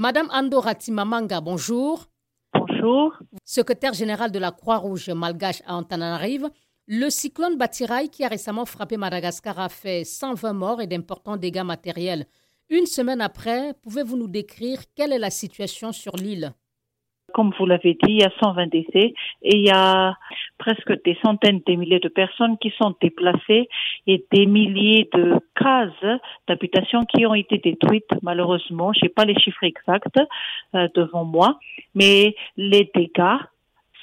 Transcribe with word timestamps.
Madame 0.00 0.28
Ando 0.30 0.60
Ratimamanga, 0.60 1.40
bonjour. 1.40 2.06
Bonjour. 2.54 3.18
Secrétaire 3.44 3.94
générale 3.94 4.30
de 4.30 4.38
la 4.38 4.52
Croix-Rouge 4.52 5.10
malgache 5.10 5.60
à 5.66 5.74
Antananarive, 5.74 6.48
le 6.86 7.10
cyclone 7.10 7.58
Batirai 7.58 8.06
qui 8.06 8.22
a 8.22 8.28
récemment 8.28 8.64
frappé 8.64 8.96
Madagascar 8.96 9.58
a 9.58 9.68
fait 9.68 10.04
120 10.04 10.52
morts 10.52 10.80
et 10.80 10.86
d'importants 10.86 11.36
dégâts 11.36 11.64
matériels. 11.64 12.26
Une 12.68 12.86
semaine 12.86 13.20
après, 13.20 13.74
pouvez-vous 13.82 14.16
nous 14.16 14.28
décrire 14.28 14.82
quelle 14.94 15.12
est 15.12 15.18
la 15.18 15.30
situation 15.30 15.90
sur 15.90 16.14
l'île? 16.14 16.54
Comme 17.32 17.52
vous 17.58 17.66
l'avez 17.66 17.94
dit, 17.94 18.12
il 18.12 18.20
y 18.20 18.24
a 18.24 18.32
120 18.40 18.66
décès 18.68 19.14
et 19.42 19.56
il 19.56 19.64
y 19.64 19.70
a 19.70 20.16
presque 20.58 21.02
des 21.04 21.16
centaines 21.22 21.60
de 21.66 21.74
milliers 21.74 22.00
de 22.00 22.08
personnes 22.08 22.56
qui 22.58 22.72
sont 22.80 22.94
déplacées 23.00 23.68
et 24.06 24.24
des 24.32 24.46
milliers 24.46 25.08
de 25.14 25.36
cases 25.54 26.20
d'habitation 26.48 27.04
qui 27.04 27.26
ont 27.26 27.34
été 27.34 27.58
détruites. 27.58 28.10
Malheureusement, 28.22 28.92
je 28.92 29.04
n'ai 29.04 29.08
pas 29.08 29.24
les 29.24 29.38
chiffres 29.38 29.64
exacts 29.64 30.18
euh, 30.74 30.88
devant 30.94 31.24
moi, 31.24 31.58
mais 31.94 32.34
les 32.56 32.90
dégâts 32.94 33.38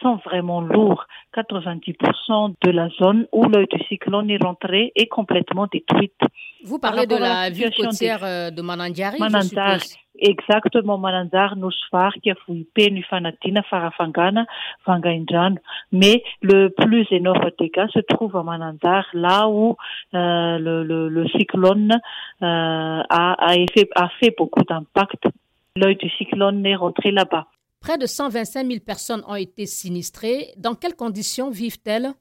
sont 0.02 0.18
vraiment 0.26 0.62
lourds. 0.62 1.06
90% 1.36 2.56
de 2.62 2.72
la 2.72 2.90
zone 2.90 3.28
où 3.32 3.48
l'œil 3.48 3.68
du 3.68 3.84
cyclone 3.86 4.30
est 4.30 4.42
rentré 4.42 4.92
est 4.96 5.08
complètement 5.08 5.68
détruite. 5.72 6.20
Vous 6.64 6.80
parlez 6.80 7.06
de 7.06 7.16
la 7.16 7.50
ville 7.50 7.74
côtière 7.76 8.24
euh, 8.24 8.52
de 8.52 8.62
Manandiari, 8.62 9.20
Exactement, 10.20 10.98
Manandar, 10.98 11.56
Nusfar, 11.56 12.14
Kiafuipe, 12.24 12.92
Nufanatina, 12.92 13.64
Farafangana, 13.64 14.46
Fangainjan. 14.86 15.56
Mais 15.92 16.24
le 16.42 16.70
plus 16.70 17.06
énorme 17.12 17.50
dégât 17.60 17.88
se 17.90 18.00
trouve 18.00 18.36
à 18.38 18.44
Manandar, 18.44 19.06
là 19.14 19.48
où 19.48 19.76
euh, 20.14 20.58
le, 20.58 20.84
le, 20.84 21.10
le, 21.10 21.28
cyclone 21.30 21.92
euh, 21.92 21.98
a, 22.42 23.04
a, 23.10 23.54
fait, 23.74 23.90
a 23.96 24.10
fait 24.20 24.34
beaucoup 24.38 24.64
d'impact. 24.64 25.26
L'œil 25.76 25.98
du 25.98 26.10
cyclone 26.10 26.66
est 26.66 26.76
rentré 26.76 27.12
là-bas. 27.12 27.48
Près 27.82 27.98
de 27.98 28.06
125 28.06 28.66
000 28.66 28.80
personnes 28.86 29.24
ont 29.28 29.36
été 29.36 29.66
sinistrées. 29.66 30.54
Dans 30.58 30.74
quelles 30.76 30.96
conditions 30.96 31.50
vivent-elles? 31.52 32.14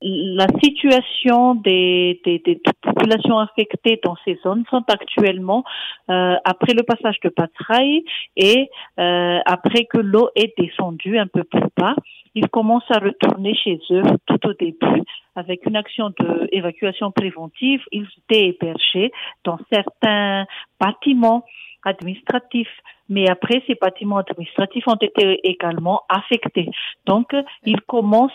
La 0.00 0.46
situation 0.62 1.56
des, 1.56 2.20
des, 2.24 2.38
des, 2.38 2.60
populations 2.82 3.38
affectées 3.38 4.00
dans 4.04 4.16
ces 4.24 4.38
zones 4.44 4.64
sont 4.70 4.84
actuellement 4.88 5.64
euh, 6.08 6.36
après 6.44 6.72
le 6.74 6.84
passage 6.84 7.18
de 7.24 7.28
Patraï 7.28 8.04
et 8.36 8.70
euh, 9.00 9.38
après 9.44 9.86
que 9.86 9.98
l'eau 9.98 10.30
est 10.36 10.54
descendue 10.56 11.18
un 11.18 11.26
peu 11.26 11.42
plus 11.42 11.68
bas, 11.76 11.96
ils 12.34 12.48
commencent 12.48 12.90
à 12.90 13.00
retourner 13.00 13.54
chez 13.56 13.80
eux 13.90 14.02
tout 14.26 14.46
au 14.46 14.52
début 14.54 15.02
avec 15.34 15.66
une 15.66 15.76
action 15.76 16.12
d'évacuation 16.52 17.10
préventive. 17.10 17.82
Ils 17.90 18.06
étaient 18.18 18.48
hébergés 18.48 19.10
dans 19.44 19.58
certains 19.72 20.46
bâtiments 20.80 21.44
administratifs. 21.84 22.80
Mais 23.08 23.28
après, 23.28 23.62
ces 23.66 23.74
bâtiments 23.74 24.18
administratifs 24.18 24.86
ont 24.86 25.00
été 25.00 25.40
également 25.48 26.02
affectés. 26.08 26.68
Donc, 27.06 27.34
ils 27.64 27.80
commencent 27.82 28.32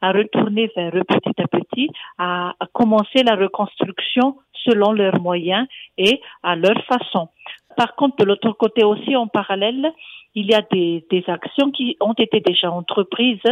à 0.00 0.12
retourner 0.12 0.70
vers 0.74 0.96
eux 0.96 1.04
petit 1.04 1.42
à 1.42 1.46
petit, 1.46 1.90
à, 2.18 2.54
commencer 2.72 3.22
la 3.22 3.36
reconstruction 3.36 4.36
selon 4.52 4.92
leurs 4.92 5.20
moyens 5.20 5.66
et 5.98 6.20
à 6.42 6.56
leur 6.56 6.82
façon. 6.84 7.28
Par 7.76 7.96
contre, 7.96 8.16
de 8.18 8.24
l'autre 8.24 8.52
côté 8.52 8.84
aussi, 8.84 9.14
en 9.16 9.26
parallèle, 9.26 9.92
il 10.36 10.46
y 10.46 10.54
a 10.54 10.62
des, 10.62 11.04
des, 11.10 11.24
actions 11.28 11.70
qui 11.70 11.96
ont 12.00 12.14
été 12.14 12.40
déjà 12.40 12.70
entreprises 12.70 13.42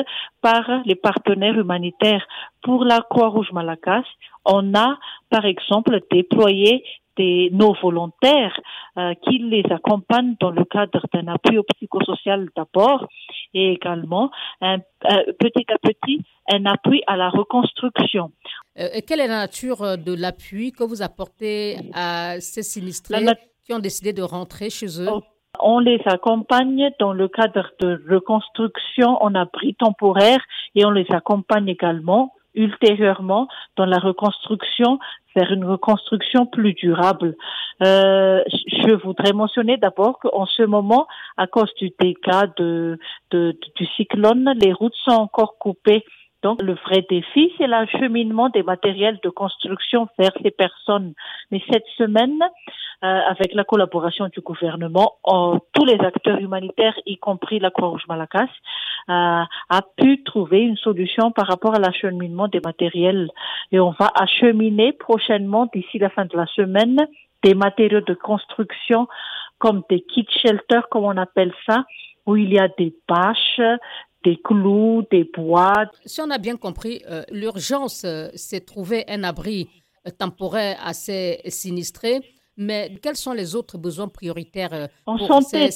par 0.41 0.65
les 0.85 0.95
partenaires 0.95 1.59
humanitaires. 1.59 2.27
Pour 2.63 2.85
la 2.85 3.01
Croix-Rouge 3.01 3.53
Malakas, 3.53 4.05
on 4.45 4.75
a, 4.75 4.99
par 5.31 5.45
exemple, 5.45 6.01
déployé 6.11 6.85
des, 7.17 7.51
nos 7.53 7.75
volontaires 7.81 8.59
euh, 8.99 9.15
qui 9.25 9.39
les 9.39 9.65
accompagnent 9.71 10.37
dans 10.41 10.51
le 10.51 10.65
cadre 10.65 11.07
d'un 11.13 11.29
appui 11.29 11.59
psychosocial 11.75 12.49
d'abord 12.57 13.09
et 13.55 13.73
également 13.73 14.31
un, 14.61 14.79
petit 14.79 15.67
à 15.73 15.79
petit 15.79 16.23
un 16.51 16.67
appui 16.67 17.03
à 17.07 17.17
la 17.17 17.31
reconstruction. 17.31 18.33
Euh, 18.79 18.89
quelle 19.07 19.21
est 19.21 19.29
la 19.29 19.41
nature 19.41 19.83
euh, 19.83 19.97
de 19.97 20.15
l'appui 20.15 20.73
que 20.73 20.85
vous 20.85 21.03
apportez 21.03 21.77
à 21.95 22.41
ces 22.41 22.63
sinistrés 22.63 23.25
qui 23.65 23.73
ont 23.73 23.79
décidé 23.79 24.13
de 24.13 24.23
rentrer 24.23 24.71
chez 24.71 25.01
eux? 25.01 25.09
Oh, 25.11 25.23
on 25.61 25.79
les 25.79 26.01
accompagne 26.07 26.91
dans 26.99 27.13
le 27.13 27.29
cadre 27.29 27.71
de 27.81 28.03
reconstruction 28.11 29.23
en 29.23 29.35
abri 29.35 29.75
temporaire 29.75 30.41
et 30.75 30.85
on 30.85 30.91
les 30.91 31.07
accompagne 31.11 31.69
également 31.69 32.33
ultérieurement 32.55 33.49
dans 33.77 33.87
la 33.87 33.99
reconstruction 33.99 34.99
vers 35.35 35.51
une 35.53 35.65
reconstruction 35.65 36.47
plus 36.47 36.75
durable. 36.75 37.37
Euh, 37.83 38.43
je 38.49 38.95
voudrais 39.03 39.33
mentionner 39.33 39.77
d'abord 39.77 40.19
qu'en 40.19 40.47
ce 40.47 40.63
moment, 40.63 41.07
à 41.37 41.47
cause 41.47 41.73
du 41.75 41.91
dégât 41.99 42.47
de, 42.57 42.99
de, 43.31 43.57
du 43.77 43.87
cyclone, 43.97 44.53
les 44.61 44.73
routes 44.73 44.95
sont 45.05 45.13
encore 45.13 45.59
coupées 45.59 46.05
donc, 46.43 46.61
le 46.61 46.75
vrai 46.75 47.07
défi, 47.09 47.53
c'est 47.57 47.69
l'acheminement 47.69 48.49
des 48.49 48.65
matériels 48.65 49.21
de 49.23 49.31
construction 49.31 50.09
vers 50.19 50.33
ces 50.43 50.51
personnes. 50.51 51.15
Mais 51.51 51.63
cette 51.71 51.87
semaine, 51.97 52.41
avec 53.03 53.55
la 53.55 53.65
collaboration 53.65 54.29
du 54.29 54.41
gouvernement, 54.41 55.17
tous 55.73 55.85
les 55.85 55.99
acteurs 56.01 56.39
humanitaires, 56.39 56.95
y 57.05 57.19
compris 57.19 57.59
la 57.59 57.71
Croix-Rouge 57.71 58.05
Malakas, 58.09 58.49
euh, 59.09 59.43
a 59.69 59.83
pu 59.97 60.23
trouver 60.23 60.61
une 60.61 60.77
solution 60.77 61.33
par 61.33 61.49
rapport 61.49 61.75
à 61.75 61.81
l'acheminement 61.81 62.47
des 62.47 62.61
matériels. 62.61 63.31
Et 63.73 63.81
on 63.81 63.91
va 63.99 64.13
acheminer 64.15 64.93
prochainement, 64.93 65.69
d'ici 65.75 65.99
la 65.99 66.11
fin 66.11 66.25
de 66.25 66.37
la 66.37 66.47
semaine, 66.47 66.99
des 67.43 67.55
matériaux 67.55 68.01
de 68.01 68.15
construction 68.15 69.09
comme 69.59 69.83
des 69.91 70.03
kits 70.03 70.27
shelters, 70.31 70.89
comme 70.89 71.05
on 71.05 71.17
appelle 71.17 71.53
ça, 71.67 71.85
où 72.27 72.37
il 72.37 72.53
y 72.53 72.59
a 72.59 72.69
des 72.79 72.95
bâches, 73.09 73.61
des 74.25 74.37
clous, 74.37 75.05
des 75.11 75.25
bois. 75.25 75.87
Si 76.05 76.21
on 76.21 76.31
a 76.31 76.39
bien 76.39 76.57
compris, 76.57 77.03
euh, 77.11 77.23
l'urgence, 77.31 78.05
euh, 78.05 78.29
c'est 78.35 78.65
trouver 78.65 79.05
un 79.09 79.25
abri 79.25 79.69
euh, 80.07 80.11
temporaire 80.17 80.79
assez 80.85 81.41
sinistré. 81.49 82.21
Mais 82.57 82.93
quels 83.03 83.17
sont 83.17 83.33
les 83.33 83.57
autres 83.57 83.79
besoins 83.79 84.09
prioritaires 84.09 84.89
en 85.07 85.19
santé, 85.19 85.71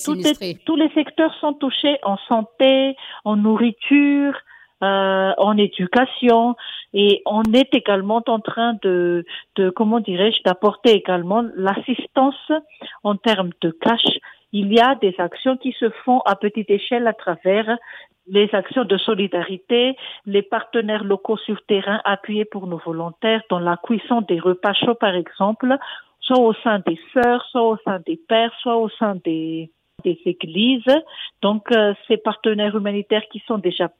tous 0.64 0.76
les 0.76 0.90
secteurs 0.90 1.34
sont 1.40 1.54
touchés 1.54 1.98
en 2.02 2.18
santé, 2.28 2.96
en 3.24 3.36
nourriture, 3.36 4.34
en 4.80 5.56
éducation 5.56 6.54
et 6.98 7.22
on 7.26 7.42
est 7.52 7.74
également 7.74 8.22
en 8.26 8.40
train 8.40 8.78
de, 8.82 9.24
de 9.56 9.68
comment 9.68 10.00
dirais-je, 10.00 10.42
d'apporter 10.44 10.92
également 10.92 11.44
l'assistance 11.54 12.50
en 13.02 13.16
termes 13.16 13.50
de 13.60 13.70
cash. 13.70 14.06
Il 14.52 14.72
y 14.72 14.80
a 14.80 14.94
des 14.94 15.14
actions 15.18 15.58
qui 15.58 15.72
se 15.78 15.90
font 16.04 16.20
à 16.20 16.36
petite 16.36 16.70
échelle 16.70 17.06
à 17.06 17.12
travers 17.12 17.76
les 18.28 18.48
actions 18.54 18.84
de 18.84 18.96
solidarité, 18.96 19.94
les 20.24 20.42
partenaires 20.42 21.04
locaux 21.04 21.36
sur 21.36 21.62
terrain 21.66 22.00
appuyés 22.04 22.46
pour 22.46 22.66
nos 22.66 22.78
volontaires 22.78 23.42
dans 23.50 23.60
la 23.60 23.76
cuisson 23.76 24.22
des 24.22 24.40
repas 24.40 24.72
chauds, 24.72 24.94
par 24.94 25.14
exemple, 25.14 25.76
soit 26.26 26.38
au 26.38 26.52
sein 26.64 26.80
des 26.86 26.98
sœurs, 27.12 27.44
soit 27.50 27.62
au 27.62 27.76
sein 27.84 28.00
des 28.04 28.20
pères, 28.28 28.52
soit 28.60 28.76
au 28.76 28.88
sein 28.88 29.16
des, 29.24 29.70
des 30.04 30.20
églises. 30.26 30.94
Donc, 31.40 31.70
euh, 31.72 31.94
ces 32.08 32.16
partenaires 32.16 32.76
humanitaires 32.76 33.26
qui 33.30 33.42
sont 33.46 33.58
déjà 33.58 33.90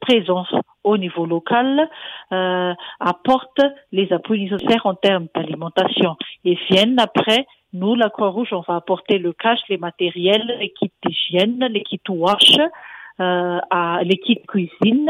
présents 0.00 0.46
au 0.82 0.96
niveau 0.96 1.26
local 1.26 1.88
euh, 2.32 2.72
apportent 3.00 3.66
les 3.92 4.10
appuis 4.12 4.44
nécessaires 4.44 4.86
en 4.86 4.94
termes 4.94 5.26
d'alimentation 5.34 6.16
et 6.44 6.58
viennent 6.70 6.98
après 6.98 7.46
nous, 7.72 7.94
la 7.94 8.10
Croix-Rouge, 8.10 8.48
on 8.52 8.62
va 8.66 8.76
apporter 8.76 9.18
le 9.18 9.32
cash, 9.32 9.60
les 9.68 9.78
matériels, 9.78 10.56
l'équipe 10.58 10.92
d'hygiène, 11.06 11.64
l'équipe 11.70 12.08
wash, 12.08 12.56
euh, 13.20 13.60
l'équipe 14.02 14.44
cuisine 14.46 15.08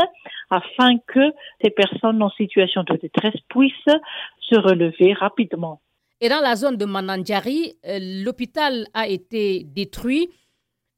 afin 0.50 0.98
que 1.06 1.32
ces 1.62 1.70
personnes 1.70 2.22
en 2.22 2.30
situation 2.30 2.82
de 2.82 2.97
détresse 2.97 3.41
puissent 3.48 3.97
se 4.41 4.59
relever 4.59 5.14
rapidement. 5.14 5.80
Et 6.22 6.28
dans 6.28 6.41
la 6.41 6.54
zone 6.54 6.76
de 6.76 6.84
Manandjari, 6.84 7.72
euh, 7.86 7.98
l'hôpital 8.25 8.86
a 8.92 9.06
été 9.06 9.64
détruit. 9.64 10.28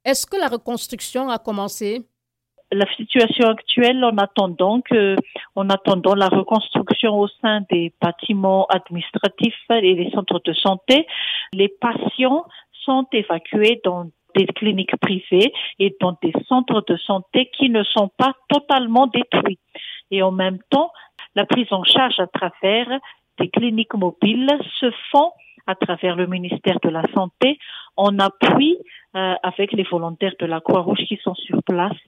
Est-ce 0.05 0.26
que 0.26 0.37
la 0.37 0.49
reconstruction 0.49 1.29
a 1.31 1.38
commencé? 1.38 2.00
La 2.73 2.87
situation 2.96 3.49
actuelle 3.49 4.02
en 4.05 4.17
attendant 4.17 4.81
la 6.14 6.29
reconstruction 6.29 7.20
au 7.20 7.29
sein 7.41 7.61
des 7.70 7.93
bâtiments 8.00 8.67
administratifs 8.67 9.55
et 9.70 9.94
des 9.94 10.11
centres 10.11 10.41
de 10.44 10.55
santé, 10.55 11.06
les 11.52 11.69
patients 11.69 12.46
sont 12.85 13.06
évacués 13.12 13.81
dans 13.85 14.11
des 14.35 14.46
cliniques 14.46 14.96
privées 14.96 15.52
et 15.79 15.94
dans 16.00 16.17
des 16.23 16.32
centres 16.49 16.82
de 16.88 16.96
santé 16.96 17.50
qui 17.56 17.69
ne 17.69 17.85
sont 17.85 18.11
pas 18.17 18.35
totalement 18.49 19.06
détruits. 19.06 19.58
Et 20.11 20.23
en 20.23 20.32
même 20.32 20.58
temps, 20.70 20.91
la 21.35 21.46
prise 21.46 21.70
en 21.73 21.85
charge 21.85 22.19
à 22.19 22.26
travers 22.26 22.88
des 23.43 23.49
cliniques 23.49 23.94
mobiles 23.94 24.56
se 24.81 24.91
font 25.11 25.33
à 25.67 25.75
travers 25.75 26.17
le 26.17 26.27
ministère 26.27 26.79
de 26.83 26.89
la 26.89 27.05
Santé 27.15 27.59
en 27.97 28.19
appui 28.19 28.79
euh, 29.17 29.35
avec 29.43 29.73
les 29.73 29.83
volontaires 29.83 30.35
de 30.39 30.47
la 30.47 30.61
Croix-Rouge 30.61 31.05
qui 31.09 31.19
sont 31.23 31.35
sur 31.35 31.62
place 31.62 32.00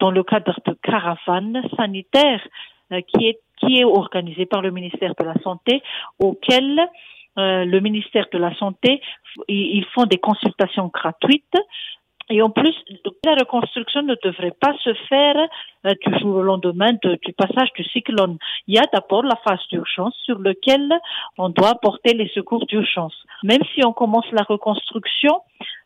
dans 0.00 0.10
le 0.10 0.22
cadre 0.22 0.58
de 0.66 0.74
caravanes 0.82 1.62
sanitaires 1.76 2.46
euh, 2.92 3.00
qui 3.08 3.28
est 3.28 3.40
qui 3.58 3.78
est 3.78 3.84
organisé 3.84 4.46
par 4.46 4.62
le 4.62 4.70
ministère 4.70 5.14
de 5.20 5.24
la 5.24 5.34
Santé 5.42 5.82
auquel 6.18 6.80
le 7.36 7.78
ministère 7.80 8.26
de 8.32 8.38
la 8.38 8.54
Santé, 8.56 9.00
ils 9.48 9.86
font 9.94 10.04
des 10.04 10.18
consultations 10.18 10.90
gratuites 10.92 11.58
et 12.30 12.42
en 12.42 12.50
plus, 12.50 12.74
la 13.24 13.34
reconstruction 13.34 14.02
ne 14.02 14.14
devrait 14.22 14.54
pas 14.60 14.72
se 14.84 14.94
faire 15.08 15.36
euh, 15.86 15.92
du 16.06 16.18
jour 16.20 16.36
au 16.36 16.42
lendemain 16.42 16.92
du 16.92 17.32
passage 17.32 17.72
du 17.74 17.82
cyclone. 17.84 18.38
Il 18.68 18.76
y 18.76 18.78
a 18.78 18.86
d'abord 18.92 19.24
la 19.24 19.36
phase 19.44 19.66
d'urgence 19.70 20.14
sur 20.24 20.38
laquelle 20.38 20.92
on 21.38 21.48
doit 21.48 21.70
apporter 21.70 22.14
les 22.14 22.28
secours 22.28 22.66
d'urgence. 22.66 23.14
Même 23.42 23.62
si 23.74 23.84
on 23.84 23.92
commence 23.92 24.30
la 24.30 24.42
reconstruction, 24.42 25.40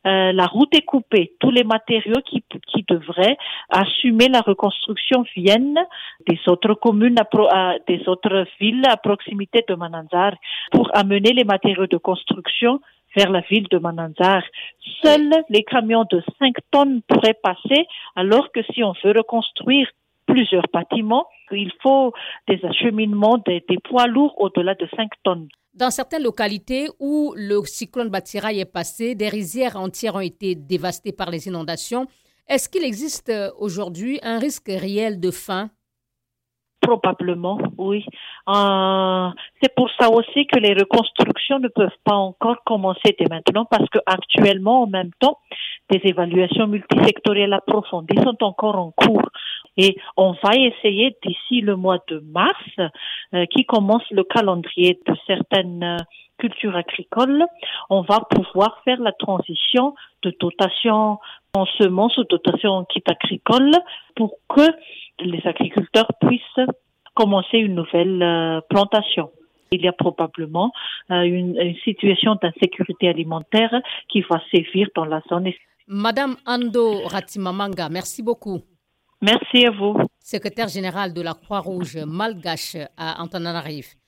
euh, 0.07 0.33
la 0.33 0.47
route 0.47 0.75
est 0.75 0.85
coupée. 0.85 1.33
Tous 1.41 1.51
les 1.51 1.65
matériaux 1.65 2.21
qui, 2.27 2.45
qui 2.69 2.85
devraient 2.89 3.39
assumer 3.71 4.29
la 4.29 4.41
reconstruction 4.41 5.25
viennent 5.35 5.81
des 6.29 6.39
autres 6.47 6.75
communes, 6.75 7.17
des 7.89 8.07
autres 8.07 8.47
villes 8.61 8.85
à 8.87 8.99
proximité 8.99 9.65
de 9.67 9.75
Mananzar 9.75 10.33
pour 10.73 10.91
amener 10.95 11.33
les 11.33 11.45
matériaux 11.45 11.87
de 11.87 11.97
construction 11.97 12.81
vers 13.17 13.31
la 13.31 13.41
ville 13.41 13.67
de 13.71 13.79
Mananzar. 13.79 14.43
Seuls 15.03 15.33
les 15.49 15.65
camions 15.65 16.05
de 16.11 16.23
5 16.39 16.55
tonnes 16.71 17.03
pourraient 17.09 17.39
passer, 17.43 17.87
alors 18.17 18.51
que 18.53 18.63
si 18.73 18.83
on 18.83 18.93
veut 19.05 19.13
reconstruire 19.17 19.89
plusieurs 20.27 20.67
bâtiments, 20.73 21.27
il 21.51 21.73
faut 21.83 22.13
des 22.49 22.61
acheminements, 22.65 23.39
des, 23.47 23.63
poids 23.85 24.07
lourds 24.07 24.35
au-delà 24.41 24.75
de 24.75 24.89
5 24.97 25.11
tonnes. 25.23 25.49
Dans 25.75 25.91
certaines 25.91 26.23
localités 26.23 26.89
où 27.01 27.35
le 27.37 27.61
cyclone 27.65 28.09
Batiraï 28.09 28.61
est 28.61 28.65
passé, 28.65 29.15
des 29.15 29.29
rizières 29.29 29.77
entières 29.77 30.15
ont 30.15 30.21
été 30.21 30.55
dévastées 30.55 31.13
par 31.13 31.31
les 31.31 31.49
inondations. 31.49 32.07
Est-ce 32.49 32.69
qu'il 32.69 32.85
existe 32.85 33.31
euh, 33.31 33.51
aujourd'hui 33.59 34.21
un 34.23 34.39
risque 34.39 34.69
réel 34.69 35.19
de 35.19 35.31
faim? 35.31 35.71
Probablement, 36.81 37.59
oui. 37.79 38.05
Euh, 38.47 39.31
c'est 39.63 39.75
pour 39.75 39.89
ça 39.99 40.11
aussi 40.11 40.47
que 40.47 40.59
les 40.59 40.75
reconstructions 40.75 41.59
ne 41.59 41.69
peuvent 41.69 41.89
pas 42.05 42.15
encore 42.15 42.63
commencer 42.65 43.17
dès 43.19 43.27
maintenant 43.31 43.65
parce 43.65 43.89
que 43.89 43.99
actuellement, 44.07 44.83
en 44.83 44.87
même 44.87 45.11
temps, 45.19 45.39
des 45.91 46.01
évaluations 46.05 46.67
multisectorielles 46.67 47.53
approfondies 47.53 48.21
sont 48.23 48.43
encore 48.43 48.77
en 48.77 48.91
cours. 48.91 49.29
Et 49.77 49.97
on 50.17 50.33
va 50.43 50.55
essayer 50.57 51.17
d'ici 51.25 51.61
le 51.61 51.77
mois 51.77 51.99
de 52.09 52.21
mars, 52.21 52.59
euh, 53.35 53.47
qui 53.47 53.65
commence 53.65 54.05
le 54.11 54.25
calendrier 54.25 55.01
de 55.07 55.15
certaines 55.27 55.83
euh, 55.83 55.97
cultures 56.39 56.77
agricoles, 56.77 57.45
on 57.91 58.03
va 58.03 58.21
pouvoir 58.31 58.81
faire 58.85 59.01
la 59.01 59.13
transition 59.13 59.95
de 60.23 60.35
dotation 60.41 61.19
en 61.55 61.67
semences 61.79 62.19
ou 62.19 62.25
dotation 62.25 62.71
en 62.71 62.85
kit 62.85 63.03
agricole 63.07 63.73
pour 64.17 64.35
que 64.49 64.69
les 65.21 65.41
agriculteurs 65.47 66.09
puissent 66.21 66.67
commencer 67.15 67.59
une 67.59 67.75
nouvelle 67.75 68.23
euh, 68.23 68.61
plantation. 68.69 69.31
Il 69.73 69.83
y 69.83 69.89
a 69.89 69.93
probablement 69.93 70.73
euh, 71.11 71.23
une, 71.23 71.57
une, 71.59 71.77
situation 71.85 72.37
d'insécurité 72.41 73.09
alimentaire 73.09 73.75
qui 74.09 74.21
va 74.23 74.41
sévir 74.53 74.89
dans 74.95 75.05
la 75.05 75.21
zone. 75.29 75.51
Madame 75.89 76.37
Ando 76.47 77.07
Ratimamanga, 77.07 77.89
merci 77.89 78.23
beaucoup. 78.23 78.61
Merci 79.21 79.67
à 79.67 79.71
vous. 79.71 79.97
Secrétaire 80.19 80.69
général 80.69 81.13
de 81.13 81.23
la 81.23 81.35
Croix-Rouge 81.35 81.99
malgache 82.07 82.77
à 82.97 83.23
Antananarive. 83.23 83.95